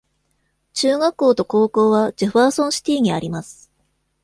[0.73, 3.71] 中学校と高校はジェファーソンシティにあります。